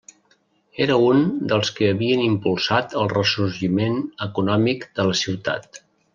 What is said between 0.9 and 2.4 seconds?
un dels que havien